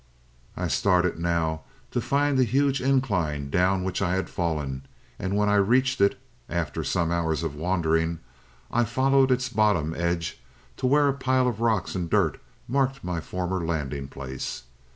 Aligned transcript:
"I 0.57 0.67
started 0.67 1.19
now 1.19 1.61
to 1.91 2.01
find 2.01 2.35
the 2.35 2.43
huge 2.43 2.81
incline 2.81 3.51
down 3.51 3.83
which 3.83 4.01
I 4.01 4.15
had 4.15 4.31
fallen, 4.31 4.87
and 5.19 5.37
when 5.37 5.47
I 5.47 5.57
reached 5.57 6.01
it, 6.01 6.19
after 6.49 6.83
some 6.83 7.11
hours 7.11 7.43
of 7.43 7.53
wandering, 7.53 8.17
I 8.71 8.83
followed 8.83 9.29
its 9.29 9.47
bottom 9.49 9.93
edge 9.93 10.41
to 10.77 10.87
where 10.87 11.07
a 11.07 11.13
pile 11.13 11.47
of 11.47 11.61
rocks 11.61 11.93
and 11.93 12.09
dirt 12.09 12.41
marked 12.67 13.03
my 13.03 13.19
former 13.21 13.63
landing 13.63 14.07
place. 14.07 14.63